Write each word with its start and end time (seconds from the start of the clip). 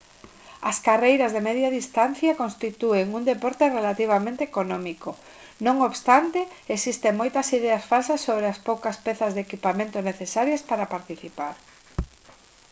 as 0.69 0.77
carreiras 0.87 1.31
de 1.33 1.45
media 1.49 1.69
distancia 1.79 2.39
constitúen 2.41 3.07
un 3.17 3.23
deporte 3.31 3.65
relativamente 3.77 4.41
económico 4.49 5.09
non 5.65 5.75
obstante 5.89 6.39
existen 6.75 7.19
moitas 7.21 7.47
ideas 7.59 7.83
falsas 7.91 8.23
sobre 8.27 8.45
as 8.53 8.59
poucas 8.67 8.95
pezas 9.05 9.31
de 9.33 9.43
equipamento 9.47 9.97
necesarias 10.09 10.61
para 10.69 10.91
participar 10.95 11.53